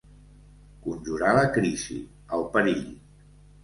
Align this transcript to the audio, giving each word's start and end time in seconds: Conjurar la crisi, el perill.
Conjurar 0.85 1.35
la 1.41 1.45
crisi, 1.59 2.01
el 2.39 2.51
perill. 2.59 2.85